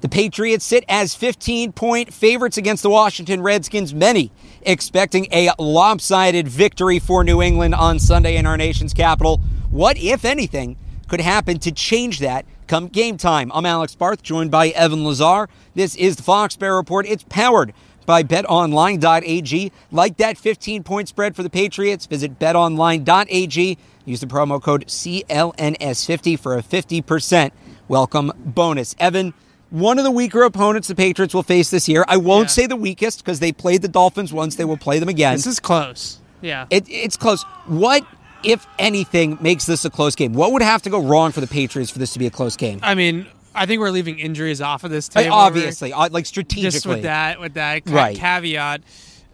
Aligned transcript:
The 0.00 0.08
Patriots 0.08 0.64
sit 0.64 0.84
as 0.88 1.14
15 1.14 1.72
point 1.72 2.12
favorites 2.12 2.56
against 2.56 2.82
the 2.82 2.88
Washington 2.88 3.42
Redskins, 3.42 3.92
many 3.92 4.32
expecting 4.62 5.26
a 5.30 5.50
lopsided 5.58 6.48
victory 6.48 6.98
for 6.98 7.22
New 7.22 7.42
England 7.42 7.74
on 7.74 7.98
Sunday 7.98 8.36
in 8.36 8.46
our 8.46 8.56
nation's 8.56 8.94
capital. 8.94 9.42
What, 9.70 9.98
if 9.98 10.24
anything, 10.24 10.78
could 11.06 11.20
happen 11.20 11.58
to 11.58 11.72
change 11.72 12.20
that 12.20 12.46
come 12.66 12.88
game 12.88 13.18
time? 13.18 13.52
I'm 13.52 13.66
Alex 13.66 13.94
Barth, 13.94 14.22
joined 14.22 14.50
by 14.50 14.68
Evan 14.68 15.04
Lazar. 15.04 15.50
This 15.74 15.94
is 15.96 16.16
the 16.16 16.22
Foxborough 16.22 16.78
Report. 16.78 17.06
It's 17.06 17.24
powered 17.28 17.74
by 18.06 18.22
betonline.ag. 18.22 19.72
Like 19.90 20.16
that 20.16 20.38
15 20.38 20.82
point 20.82 21.08
spread 21.08 21.36
for 21.36 21.42
the 21.42 21.50
Patriots, 21.50 22.06
visit 22.06 22.38
betonline.ag. 22.38 23.78
Use 24.06 24.20
the 24.20 24.26
promo 24.26 24.62
code 24.62 24.86
CLNS50 24.86 26.38
for 26.38 26.56
a 26.56 26.62
50% 26.62 27.50
welcome 27.86 28.32
bonus. 28.46 28.96
Evan, 28.98 29.34
one 29.70 29.98
of 29.98 30.04
the 30.04 30.10
weaker 30.10 30.42
opponents 30.42 30.88
the 30.88 30.94
Patriots 30.94 31.32
will 31.34 31.42
face 31.42 31.70
this 31.70 31.88
year. 31.88 32.04
I 32.08 32.16
won't 32.16 32.44
Yeah. 32.44 32.48
say 32.48 32.66
the 32.66 32.76
weakest 32.76 33.24
because 33.24 33.40
they 33.40 33.52
played 33.52 33.82
the 33.82 33.88
Dolphins 33.88 34.32
once. 34.32 34.56
They 34.56 34.64
will 34.64 34.76
play 34.76 34.98
them 34.98 35.08
again. 35.08 35.34
This 35.36 35.46
is 35.46 35.60
close. 35.60 36.18
Yeah. 36.40 36.66
It, 36.70 36.84
it's 36.88 37.16
close. 37.16 37.42
What, 37.66 38.04
if 38.42 38.66
anything, 38.78 39.38
makes 39.40 39.66
this 39.66 39.84
a 39.84 39.90
close 39.90 40.14
game? 40.16 40.32
What 40.32 40.52
would 40.52 40.62
have 40.62 40.82
to 40.82 40.90
go 40.90 41.00
wrong 41.02 41.32
for 41.32 41.40
the 41.40 41.46
Patriots 41.46 41.90
for 41.90 41.98
this 41.98 42.12
to 42.14 42.18
be 42.18 42.26
a 42.26 42.30
close 42.30 42.56
game? 42.56 42.80
I 42.82 42.94
mean, 42.94 43.26
I 43.54 43.66
think 43.66 43.80
we're 43.80 43.90
leaving 43.90 44.18
injuries 44.18 44.60
off 44.60 44.84
of 44.84 44.90
this 44.90 45.10
I- 45.14 45.24
table. 45.24 45.34
obviously, 45.36 45.92
uh, 45.92 46.08
like 46.10 46.26
strategically. 46.26 46.70
Just 46.70 46.86
with 46.86 47.02
that, 47.02 47.40
with 47.40 47.54
that 47.54 47.84
ca- 47.84 47.92
Right. 47.94 48.16
caveat. 48.16 48.80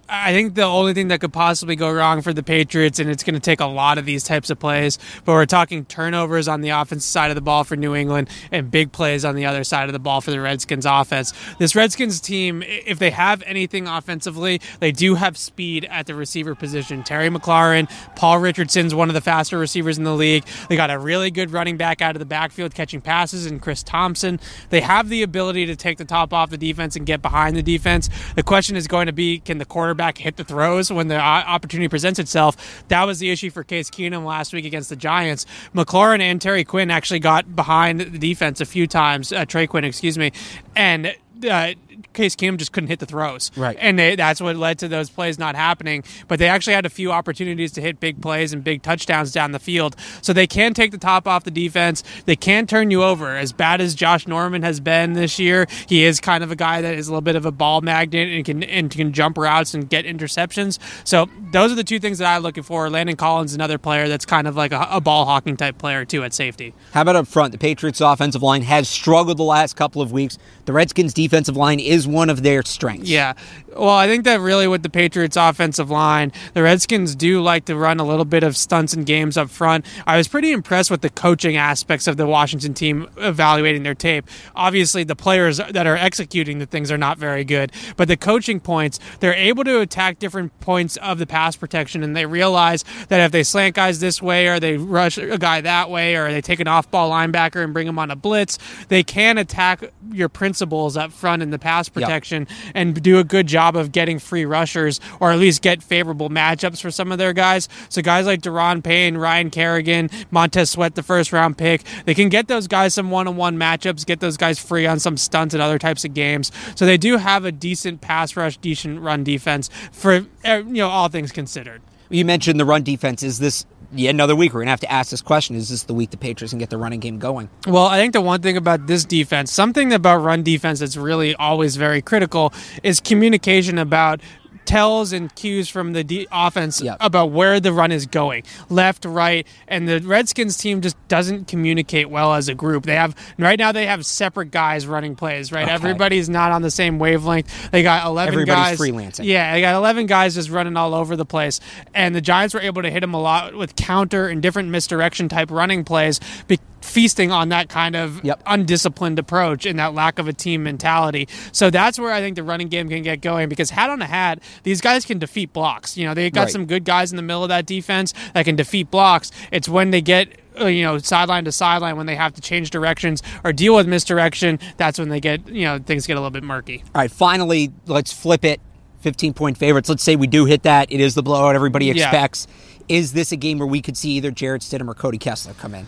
I 0.09 0.33
think 0.33 0.55
the 0.55 0.63
only 0.63 0.95
thing 0.95 1.09
that 1.09 1.21
could 1.21 1.33
possibly 1.33 1.75
go 1.75 1.93
wrong 1.93 2.23
for 2.23 2.33
the 2.33 2.43
Patriots, 2.43 3.01
and 3.01 3.11
it's 3.11 3.25
going 3.25 3.35
to 3.35 3.41
take 3.41 3.61
a 3.61 3.67
lot 3.67 3.99
of 3.99 4.05
these 4.05 4.23
types 4.23 4.51
of 4.51 4.59
plays, 4.59 4.99
but 5.25 5.33
we're 5.33 5.47
talking 5.47 5.85
turnovers 5.85 6.47
on 6.47 6.61
the 6.61 6.69
offensive 6.69 7.03
side 7.03 7.31
of 7.31 7.35
the 7.35 7.41
ball 7.41 7.65
for 7.65 7.75
New 7.75 7.95
England 7.95 8.29
and 8.53 8.71
big 8.71 8.93
plays 8.93 9.25
on 9.25 9.35
the 9.35 9.45
other 9.45 9.65
side 9.65 9.89
of 9.89 9.93
the 9.93 9.99
ball 9.99 10.21
for 10.21 10.31
the 10.31 10.41
Redskins 10.41 10.87
offense. 10.87 11.33
This 11.59 11.75
Redskins 11.75 12.21
team, 12.21 12.63
if 12.65 13.01
they 13.01 13.11
have 13.11 13.43
anything 13.47 13.89
offensively, 13.89 14.61
they 14.79 14.93
do 14.93 15.17
have 15.17 15.37
speed 15.37 15.85
at 15.91 16.07
the 16.07 16.15
receiver 16.15 16.55
position. 16.55 17.03
Terry 17.03 17.29
McLaurin, 17.29 17.91
Paul 18.15 18.39
Richardson's 18.39 18.95
one 18.95 19.09
of 19.09 19.15
the 19.15 19.21
faster 19.21 19.59
receivers 19.59 19.99
in 19.99 20.05
the 20.05 20.15
league. 20.15 20.45
They 20.69 20.77
got 20.77 20.91
a 20.91 20.99
really 20.99 21.33
good 21.33 21.51
running 21.51 21.77
back 21.77 22.01
out 22.01 22.15
of 22.15 22.21
the 22.21 22.27
backfield 22.27 22.75
catching 22.75 23.01
passes, 23.01 23.45
and 23.45 23.61
Chris 23.61 23.83
Thompson. 23.83 24.39
They 24.71 24.83
have 24.83 25.09
the 25.09 25.23
ability 25.23 25.67
to 25.67 25.75
take 25.75 25.99
the 25.99 26.05
top 26.05 26.33
off 26.33 26.51
the 26.51 26.59
defense 26.59 26.95
and 26.95 27.05
get 27.05 27.23
behind 27.23 27.57
the 27.57 27.63
defense. 27.63 28.09
The 28.37 28.45
question 28.45 28.77
is 28.77 28.87
going 28.87 29.07
to 29.07 29.13
be, 29.13 29.41
can 29.41 29.59
the 29.59 29.65
quarterback 29.65 29.96
hit 30.19 30.37
the 30.37 30.45
throws 30.45 30.93
when 30.93 31.09
the 31.09 31.19
opportunity 31.19 31.89
presents 31.89 32.19
itself? 32.19 32.85
That 32.89 33.05
was 33.05 33.19
the 33.19 33.31
issue 33.31 33.51
for 33.51 33.65
Case 33.65 33.91
Keenum 33.91 34.25
last 34.25 34.53
week 34.53 34.65
against 34.65 34.89
the 34.89 34.97
Giants. 34.97 35.47
McLaurin 35.75 36.21
and 36.21 36.41
Terry 36.41 36.65
Quinn 36.65 36.91
actually 36.91 37.21
got 37.21 37.57
behind 37.57 38.01
the 38.01 38.19
defense 38.19 38.61
a 38.61 38.67
few 38.67 38.87
times. 38.87 39.33
Uh, 39.33 39.45
Trey 39.45 39.67
Quinn, 39.67 39.85
excuse 39.85 40.19
me, 40.19 40.33
and. 40.75 41.15
Uh, 41.49 41.75
Case 42.17 42.35
Keenum 42.35 42.57
just 42.57 42.73
couldn't 42.73 42.89
hit 42.89 42.99
the 42.99 43.07
throws, 43.07 43.51
Right. 43.57 43.77
And 43.81 43.99
they, 43.99 44.17
that's 44.17 44.41
what 44.41 44.57
led 44.57 44.79
to 44.81 44.89
those 44.89 45.11
plays 45.11 45.39
not 45.39 45.55
happening. 45.55 46.03
But 46.29 46.39
they 46.39 46.49
actually 46.49 46.75
had 46.75 46.85
a 46.87 46.91
few 46.91 47.13
opportunities 47.13 47.73
to 47.73 47.81
hit 47.81 48.01
big 48.01 48.21
plays 48.21 48.53
and 48.53 48.65
big 48.65 48.83
touchdowns 48.83 49.33
down 49.33 49.53
the 49.53 49.59
field, 49.59 49.97
so 50.23 50.33
they 50.33 50.47
can 50.47 50.75
take 50.75 50.91
the 50.91 50.99
top 50.99 51.29
off 51.29 51.45
the 51.45 51.51
defense. 51.51 52.03
They 52.25 52.37
can 52.37 52.67
turn 52.67 52.91
you 52.91 53.03
over. 53.03 53.37
As 53.37 53.53
bad 53.53 53.81
as 53.81 53.95
Josh 53.95 54.27
Norman 54.27 54.63
has 54.63 54.81
been 54.81 55.13
this 55.13 55.39
year, 55.39 55.67
he 55.87 56.05
is 56.05 56.21
kind 56.21 56.43
of 56.43 56.51
a 56.51 56.57
guy 56.57 56.81
that 56.83 56.95
is 56.95 57.09
a 57.09 57.11
little 57.13 57.21
bit 57.21 57.37
of 57.37 57.47
a 57.47 57.53
ball 57.53 57.81
magnet 57.81 58.29
and 58.29 58.45
can 58.45 58.63
and 58.65 58.91
can 58.91 59.13
jump 59.13 59.39
routes 59.39 59.75
and 59.75 59.89
get 59.89 60.05
interceptions. 60.05 60.79
So 61.05 61.29
those 61.53 61.71
are 61.71 61.77
the 61.77 61.85
two 61.85 61.99
things 62.01 62.19
that 62.19 62.35
I'm 62.35 62.43
looking 62.43 62.63
for. 62.63 62.89
Landon 62.91 63.17
Collins, 63.17 63.55
another 63.55 63.79
player 63.79 64.09
that's 64.09 64.27
kind 64.27 64.47
of 64.49 64.57
like 64.57 64.73
a, 64.73 64.89
a 64.91 65.01
ball 65.01 65.25
hawking 65.25 65.57
type 65.57 65.79
player 65.79 66.05
too 66.05 66.25
at 66.25 66.33
safety. 66.33 66.75
How 66.93 67.03
about 67.03 67.17
up 67.17 67.27
front? 67.27 67.53
The 67.53 67.59
Patriots' 67.59 68.01
offensive 68.01 68.43
line 68.43 68.63
has 68.63 68.89
struggled 68.89 69.39
the 69.39 69.45
last 69.45 69.77
couple 69.77 70.03
of 70.03 70.13
weeks. 70.13 70.39
The 70.65 70.73
Redskins' 70.73 71.15
defensive 71.15 71.57
line 71.57 71.81
is 71.81 72.06
one 72.07 72.31
of 72.31 72.43
their 72.43 72.63
strengths. 72.63 73.09
Yeah. 73.09 73.35
Well, 73.77 73.91
I 73.91 74.07
think 74.07 74.25
that 74.25 74.41
really 74.41 74.67
with 74.67 74.83
the 74.83 74.89
Patriots 74.89 75.37
offensive 75.37 75.91
line, 75.91 76.33
the 76.55 76.63
Redskins 76.63 77.15
do 77.15 77.43
like 77.43 77.67
to 77.67 77.77
run 77.77 78.01
a 78.01 78.05
little 78.05 78.25
bit 78.25 78.43
of 78.43 78.57
stunts 78.57 78.95
and 78.95 79.05
games 79.05 79.37
up 79.37 79.51
front. 79.51 79.85
I 80.07 80.17
was 80.17 80.29
pretty 80.29 80.51
impressed 80.51 80.91
with 80.91 81.03
the 81.03 81.11
coaching 81.11 81.57
aspects 81.57 82.07
of 82.07 82.17
the 82.17 82.27
Washington 82.27 82.73
team 82.73 83.09
evaluating 83.19 83.83
their 83.83 83.95
tape. 83.95 84.27
Obviously, 84.55 85.05
the 85.05 85.17
players 85.17 85.59
that 85.59 85.87
are 85.87 85.97
executing 85.97 86.59
the 86.59 86.67
things 86.67 86.91
are 86.91 86.97
not 86.97 87.19
very 87.19 87.45
good, 87.45 87.71
but 87.97 88.09
the 88.09 88.17
coaching 88.17 88.61
points, 88.61 88.99
they're 89.21 89.35
able 89.35 89.65
to 89.65 89.81
attack 89.81 90.19
different 90.19 90.59
points 90.61 90.97
of 90.99 91.19
the 91.19 91.27
pass 91.27 91.55
protection 91.55 92.03
and 92.03 92.17
they 92.17 92.25
realize 92.25 92.85
that 93.09 93.21
if 93.21 93.33
they 93.33 93.43
slant 93.43 93.75
guys 93.75 94.01
this 94.01 94.23
way 94.23 94.49
or 94.49 94.59
they 94.59 94.79
rush 94.79 95.19
a 95.19 95.37
guy 95.37 95.61
that 95.61 95.91
way 95.91 96.17
or 96.17 96.31
they 96.31 96.41
take 96.41 96.61
an 96.61 96.69
off-ball 96.69 97.11
linebacker 97.11 97.63
and 97.63 97.75
bring 97.75 97.87
him 97.87 97.99
on 97.99 98.11
a 98.11 98.17
blitz, 98.17 98.59
they 98.89 99.03
can 99.03 99.37
attack 99.37 99.93
your 100.13 100.29
principles 100.29 100.97
up 100.97 101.13
front 101.13 101.43
in 101.43 101.51
the 101.51 101.59
pass 101.59 101.89
protection 102.01 102.47
and 102.75 103.03
do 103.03 103.19
a 103.19 103.25
good 103.25 103.47
job 103.47 103.77
of 103.77 103.93
getting 103.93 104.19
free 104.19 104.45
rushers 104.45 105.01
or 105.21 105.33
at 105.33 105.39
least 105.39 105.63
get 105.63 105.83
favorable 105.83 106.31
matchups 106.31 106.81
for 106.81 106.91
some 106.91 107.13
of 107.13 107.19
their 107.19 107.33
guys. 107.33 107.69
So 107.89 108.03
guys 108.03 108.27
like 108.27 108.43
Daron 108.43 108.83
Payne, 108.83 109.17
Ryan 109.17 109.51
Kerrigan, 109.51 110.11
Montez 110.31 110.71
Sweat, 110.71 110.95
the 110.95 111.03
first 111.03 111.33
round 111.33 111.59
pick, 111.59 111.83
they 112.05 112.15
can 112.15 112.29
get 112.29 112.49
those 112.49 112.67
guys 112.67 112.95
some 112.95 113.11
one-on-one 113.11 113.57
matchups, 113.57 114.07
get 114.07 114.21
those 114.21 114.37
guys 114.37 114.59
free 114.59 114.87
on 114.87 114.99
some 114.99 115.17
stunts 115.17 115.55
and 115.55 115.63
other 115.63 115.79
types 115.79 116.05
of 116.05 116.15
games. 116.15 116.53
So 116.75 116.87
they 116.87 116.97
do 116.97 117.17
have 117.17 117.45
a 117.45 117.53
decent 117.53 118.01
pass 118.01 118.37
rush, 118.37 118.57
decent 118.59 119.01
run 119.01 119.25
defense 119.25 119.71
for 119.93 120.27
eh, 120.45 120.59
you 120.59 120.65
know 120.65 120.89
all 120.89 121.09
things 121.09 121.33
considered. 121.33 121.83
You 122.09 122.25
mentioned 122.25 122.61
the 122.61 122.65
run 122.65 122.83
defense. 122.83 123.23
Is 123.23 123.39
this 123.39 123.67
yet 123.93 124.11
another 124.11 124.37
week? 124.37 124.53
We're 124.53 124.61
going 124.61 124.67
to 124.67 124.71
have 124.71 124.81
to 124.81 124.93
ask 124.93 125.11
this 125.11 125.23
question. 125.23 125.57
Is 125.57 125.69
this 125.69 125.85
the 125.85 125.95
week 125.95 126.11
the 126.11 126.17
Patriots 126.17 126.53
can 126.53 126.59
get 126.59 126.71
the 126.71 126.79
running 126.79 127.01
game 127.01 127.19
going? 127.19 127.49
Well, 127.67 127.87
I 127.87 127.99
think 127.99 128.13
the 128.13 128.21
one 128.21 128.43
thing 128.43 128.57
about 128.57 128.87
this 128.87 129.05
defense, 129.05 129.53
something 129.53 129.93
about 129.93 130.19
run 130.19 130.43
defense 130.43 130.81
that's 130.81 130.97
really 130.97 131.35
always 131.37 131.77
very 131.77 132.03
critical, 132.03 132.53
is 132.83 133.01
communication 133.01 133.79
about 133.79 134.21
tells 134.67 135.13
and 135.13 135.35
cues 135.35 135.69
from 135.69 135.93
the 135.93 136.05
de- 136.05 136.27
offense 136.31 136.81
Yep. 136.83 136.97
about 137.01 137.31
where 137.31 137.61
the 137.61 137.73
run 137.73 137.93
is 137.93 138.07
going, 138.07 138.43
left, 138.69 139.05
right, 139.05 139.47
and 139.69 139.89
the 139.89 140.01
Redskins 140.01 140.57
team 140.57 140.81
just 140.81 140.97
doesn't 141.09 141.49
communicate 141.49 142.11
well 142.11 142.35
as 142.35 142.49
a 142.49 142.55
group. 142.55 142.85
They 142.85 142.97
have 142.97 143.15
right 143.39 143.59
now 143.59 143.73
they 143.73 143.87
have 143.87 144.05
separate 144.05 144.51
guys 144.51 144.87
running 144.87 145.15
plays. 145.17 145.53
Right, 145.53 145.65
Okay. 145.65 145.73
everybody's 145.73 146.29
not 146.29 146.53
on 146.53 146.63
the 146.63 146.71
same 146.71 146.99
wavelength. 146.99 147.71
They 147.71 147.83
got 147.83 148.07
eleven 148.07 148.35
Everybody's 148.35 148.79
guys 148.79 148.79
freelancing. 148.79 149.25
Yeah, 149.25 149.53
they 149.55 149.61
got 149.61 149.75
eleven 149.75 150.07
guys 150.07 150.35
just 150.35 150.51
running 150.51 150.77
all 150.77 150.95
over 150.95 151.17
the 151.17 151.25
place, 151.27 151.61
and 151.95 152.15
the 152.15 152.21
Giants 152.21 152.55
were 152.55 152.61
able 152.61 152.83
to 152.83 152.91
hit 152.91 153.01
them 153.01 153.15
a 153.15 153.21
lot 153.21 153.55
with 153.55 153.77
counter 153.77 154.27
and 154.29 154.43
different 154.43 154.69
misdirection 154.71 155.29
type 155.29 155.51
running 155.51 155.85
plays. 155.85 156.21
Be- 156.49 156.59
feasting 156.83 157.33
on 157.33 157.49
that 157.49 157.69
kind 157.69 157.97
of 157.97 158.25
Yep. 158.25 158.43
undisciplined 158.47 159.19
approach 159.19 159.67
and 159.67 159.77
that 159.81 159.93
lack 159.93 160.21
of 160.21 160.29
a 160.29 160.33
team 160.33 160.63
mentality. 160.63 161.27
So 161.51 161.69
that's 161.69 161.99
where 161.99 162.13
I 162.13 162.21
think 162.21 162.37
the 162.37 162.45
running 162.45 162.69
game 162.69 162.89
can 162.89 163.03
get 163.03 163.21
going 163.21 163.49
because 163.49 163.71
hat 163.71 163.91
on 163.91 164.01
a 164.03 164.07
hat, 164.07 164.39
these 164.63 164.81
guys 164.81 165.05
can 165.05 165.19
defeat 165.19 165.53
blocks. 165.53 165.97
You 165.97 166.07
know, 166.07 166.15
they 166.15 166.31
got 166.31 166.43
Right. 166.43 166.51
some 166.51 166.67
good 166.67 166.85
guys 166.85 167.11
in 167.13 167.17
the 167.17 167.23
middle 167.23 167.43
of 167.43 167.49
that 167.49 167.67
defense 167.67 168.13
that 168.35 168.45
can 168.45 168.57
defeat 168.57 168.91
blocks. 168.91 169.31
It's 169.51 169.69
when 169.69 169.91
they 169.91 170.01
get 170.01 170.29
uh, 170.61 170.67
you 170.67 170.83
know 170.83 170.97
sideline 170.99 171.45
to 171.45 171.53
sideline 171.53 171.97
when 171.99 172.07
they 172.07 172.15
have 172.17 172.33
to 172.33 172.41
change 172.41 172.71
directions 172.71 173.23
or 173.45 173.53
deal 173.53 173.75
with 173.75 173.87
misdirection 173.87 174.59
that's 174.79 174.99
when 174.99 175.11
they 175.11 175.21
get 175.21 175.47
you 175.49 175.65
know 175.67 175.79
things 175.79 176.07
get 176.07 176.15
a 176.15 176.21
little 176.21 176.31
bit 176.31 176.43
murky 176.43 176.83
All 176.95 177.01
right, 177.03 177.11
finally, 177.11 177.73
let's 177.87 178.11
flip 178.13 178.43
it. 178.45 178.59
15 179.03 179.35
point 179.35 179.59
favorites. 179.59 179.89
Let's 179.91 180.03
say 180.03 180.17
we 180.17 180.27
do 180.27 180.47
hit 180.47 180.63
that. 180.63 180.91
It 180.91 180.99
is 181.01 181.15
the 181.15 181.23
blowout 181.23 181.55
everybody 181.55 181.87
Yeah. 181.87 181.93
expects. 181.93 182.47
Is 182.89 183.13
this 183.13 183.33
a 183.33 183.37
game 183.37 183.59
where 183.59 183.67
we 183.67 183.83
could 183.83 183.97
see 183.97 184.13
either 184.13 184.31
Jarrett 184.31 184.63
Stidham 184.63 184.89
or 184.89 184.95
Cody 184.95 185.19
Kessler 185.19 185.53
come 185.55 185.75
in? 185.75 185.87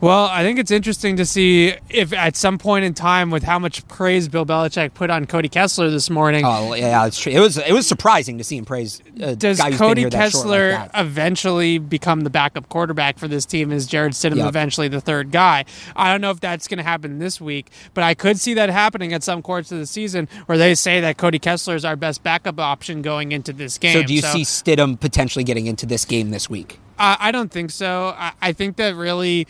Well, 0.00 0.26
I 0.26 0.42
think 0.42 0.58
it's 0.58 0.70
interesting 0.70 1.16
to 1.16 1.24
see 1.24 1.74
if 1.88 2.12
at 2.12 2.36
some 2.36 2.58
point 2.58 2.84
in 2.84 2.92
time, 2.94 3.30
with 3.30 3.42
how 3.42 3.58
much 3.58 3.86
praise 3.88 4.28
Bill 4.28 4.44
Belichick 4.44 4.92
put 4.94 5.08
on 5.10 5.26
Cody 5.26 5.48
Kessler 5.48 5.88
this 5.90 6.10
morning, 6.10 6.44
Oh 6.44 6.74
yeah, 6.74 7.06
it's 7.06 7.18
true. 7.18 7.32
It 7.32 7.40
was 7.40 7.56
it 7.56 7.72
was 7.72 7.86
surprising 7.86 8.36
to 8.38 8.44
see 8.44 8.56
him 8.58 8.64
praise. 8.64 9.00
Uh, 9.20 9.28
A 9.28 9.36
does 9.36 9.58
guy 9.58 9.70
who's 9.70 9.78
been 9.78 9.88
Cody 9.88 10.00
here 10.02 10.10
that 10.10 10.32
short 10.32 10.44
Kessler 10.44 10.72
like 10.72 10.90
eventually 10.94 11.78
become 11.78 12.20
the 12.22 12.30
backup 12.30 12.68
quarterback 12.68 13.18
for 13.18 13.26
this 13.28 13.46
team? 13.46 13.72
Is 13.72 13.86
Jarrett 13.86 14.12
Stidham 14.12 14.36
Yep. 14.36 14.48
eventually 14.48 14.88
the 14.88 15.00
third 15.00 15.30
guy? 15.30 15.64
I 15.96 16.12
don't 16.12 16.20
know 16.20 16.30
if 16.30 16.40
that's 16.40 16.68
going 16.68 16.78
to 16.78 16.84
happen 16.84 17.18
this 17.18 17.40
week, 17.40 17.70
but 17.94 18.04
I 18.04 18.14
could 18.14 18.38
see 18.38 18.54
that 18.54 18.68
happening 18.68 19.12
at 19.12 19.22
some 19.22 19.40
courts 19.42 19.72
of 19.72 19.78
the 19.78 19.86
season 19.86 20.28
where 20.46 20.58
they 20.58 20.74
say 20.74 21.00
that 21.00 21.16
Cody 21.16 21.38
Kessler 21.38 21.74
is 21.74 21.84
our 21.84 21.96
best 21.96 22.22
backup 22.22 22.60
option 22.60 23.00
going 23.02 23.32
into 23.32 23.52
this 23.52 23.78
game. 23.78 23.94
So 23.94 24.02
do 24.02 24.12
you 24.14 24.20
see 24.20 24.42
Stidham 24.42 25.00
potentially 25.00 25.44
getting 25.44 25.66
into 25.66 25.86
this 25.86 26.04
game 26.04 26.30
this 26.30 26.50
week? 26.50 26.78
I, 26.98 27.16
I 27.20 27.30
don't 27.30 27.50
think 27.50 27.70
so. 27.70 28.14
I, 28.16 28.32
I 28.40 28.52
think 28.52 28.76
that 28.76 28.94
really 28.96 29.46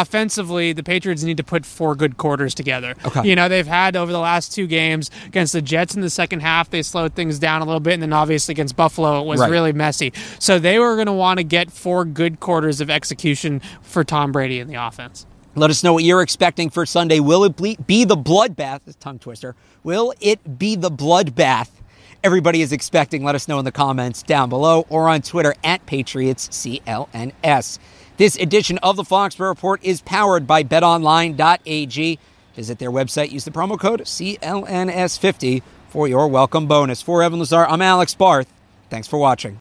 offensively, 0.00 0.72
the 0.72 0.82
Patriots 0.82 1.22
need 1.22 1.36
to 1.36 1.44
put 1.44 1.64
four 1.64 1.94
good 1.94 2.16
quarters 2.16 2.54
together. 2.54 2.94
Okay. 3.04 3.28
You 3.28 3.36
know, 3.36 3.48
they've 3.48 3.66
had 3.66 3.96
over 3.96 4.10
the 4.12 4.18
last 4.18 4.52
two 4.54 4.66
games 4.66 5.10
against 5.26 5.52
the 5.52 5.62
Jets 5.62 5.94
in 5.94 6.00
the 6.00 6.10
second 6.10 6.40
half, 6.40 6.70
they 6.70 6.82
slowed 6.82 7.14
things 7.14 7.38
down 7.38 7.62
a 7.62 7.64
little 7.64 7.80
bit, 7.80 7.94
and 7.94 8.02
then 8.02 8.12
obviously 8.12 8.52
against 8.52 8.76
Buffalo, 8.76 9.20
it 9.20 9.26
was 9.26 9.40
Right. 9.40 9.50
really 9.50 9.72
messy. 9.72 10.12
So 10.38 10.58
they 10.58 10.78
were 10.78 10.94
going 10.96 11.06
to 11.06 11.12
want 11.12 11.38
to 11.38 11.44
get 11.44 11.70
four 11.70 12.04
good 12.04 12.40
quarters 12.40 12.80
of 12.80 12.90
execution 12.90 13.60
for 13.82 14.04
Tom 14.04 14.32
Brady 14.32 14.58
in 14.60 14.68
the 14.68 14.74
offense. 14.74 15.26
Let 15.56 15.70
us 15.70 15.84
know 15.84 15.92
what 15.92 16.02
you're 16.04 16.22
expecting 16.22 16.68
for 16.68 16.84
Sunday. 16.84 17.20
Will 17.20 17.44
it 17.44 17.56
be 17.86 18.04
the 18.04 18.16
bloodbath? 18.16 18.80
Tongue 18.98 19.20
twister. 19.20 19.54
Will 19.84 20.12
it 20.20 20.58
be 20.58 20.74
the 20.74 20.90
bloodbath 20.90 21.68
everybody 22.24 22.60
is 22.60 22.72
expecting? 22.72 23.22
Let 23.22 23.36
us 23.36 23.46
know 23.46 23.60
in 23.60 23.64
the 23.64 23.70
comments 23.70 24.22
down 24.24 24.48
below 24.48 24.84
or 24.88 25.08
on 25.08 25.22
Twitter 25.22 25.54
at 25.62 25.86
Patriots 25.86 26.48
CLNS. 26.48 27.78
This 28.16 28.36
edition 28.36 28.78
of 28.78 28.94
the 28.94 29.02
Foxborough 29.02 29.48
Report 29.48 29.82
is 29.82 30.00
powered 30.00 30.46
by 30.46 30.62
betonline.ag. 30.62 32.18
Visit 32.54 32.78
their 32.78 32.92
website, 32.92 33.32
use 33.32 33.44
the 33.44 33.50
promo 33.50 33.76
code 33.76 34.02
CLNS50 34.02 35.62
for 35.88 36.06
your 36.06 36.28
welcome 36.28 36.68
bonus. 36.68 37.02
For 37.02 37.24
Evan 37.24 37.40
Lazar, 37.40 37.66
I'm 37.66 37.82
Alex 37.82 38.14
Barth. 38.14 38.46
Thanks 38.88 39.08
for 39.08 39.18
watching. 39.18 39.52